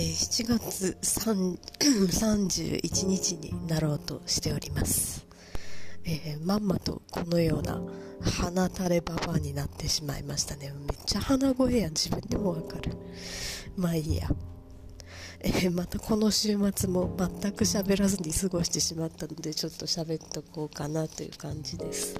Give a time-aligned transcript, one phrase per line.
[0.00, 1.58] え7月31
[3.06, 5.26] 日になろうとしております、
[6.06, 7.82] えー、まんまとこのような
[8.22, 10.72] 鼻垂れババアになってしまいましたね。
[10.88, 12.92] めっちゃ鼻声やん自分でもわかる。
[13.76, 14.30] まあいいや。
[15.40, 22.14] えー、またこの週末も全く喋らずに過ごしてしまったのでちょっと喋っとこうかなという感じです、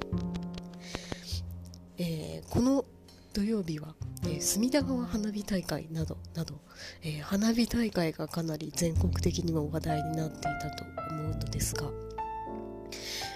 [1.99, 2.85] えー、この
[3.35, 6.61] 土曜日は、ー、隅田川花火大会などなど、
[7.03, 11.91] えー、花火大会がかなり全国的にも話題になっていたと思うのですが、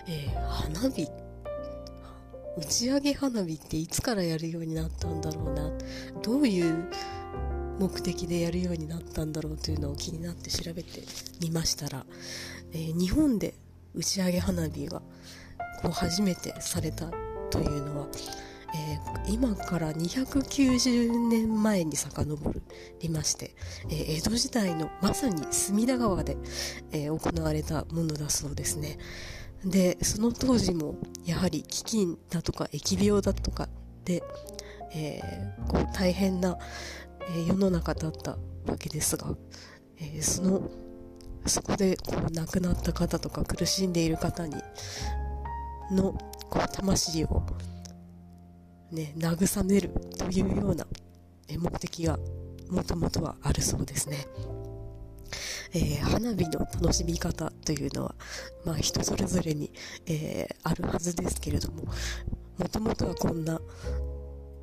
[0.09, 1.09] えー、花火
[2.57, 5.73] 打ち上げ花火っていつからやるようになったんだろうな
[6.23, 6.89] どういう
[7.79, 11.03] 目的でやるようになったんだろうというのを気になって調べて
[11.41, 12.07] みましたら、
[12.73, 13.55] え日本で
[13.95, 15.03] 打ち上げ花火が
[15.83, 17.11] こう初めてされた
[17.51, 18.07] というのは
[18.75, 22.55] えー、今から290年前に遡
[23.01, 23.55] りまして、
[23.89, 26.37] えー、江戸時代のまさに隅田川で、
[26.91, 28.99] えー、行われたものだそうですね。
[29.65, 33.69] でその当時もやはり飢饉だとか疫病だとか
[34.05, 34.23] で、
[34.95, 35.23] え
[35.69, 36.59] こう大変な、
[37.35, 38.33] え世の中だった
[38.67, 39.35] わけですが、
[39.99, 40.71] えその
[41.47, 44.55] そこでこう亡くなった方とか苦しんでいる方に
[45.91, 46.13] の
[46.51, 47.43] こう魂を
[48.93, 50.87] ね、慰めるというような
[51.59, 52.19] 目的が
[52.71, 54.27] もともとはあるそうですね。
[55.77, 58.15] えー、花火の楽しみ方というのは、
[58.65, 59.73] まあ、人それぞれに、
[60.07, 61.83] えー、あるはずですけれども
[62.59, 63.61] もともとはこんな、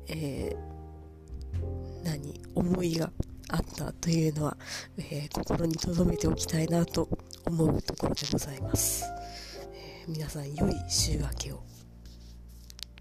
[0.08, 3.10] えー、何思いが
[3.50, 4.56] あったというのは、
[4.96, 7.06] え心に留めておきたいなと
[7.44, 9.04] 思うところでございます、
[9.74, 11.62] え皆さん良い週明けを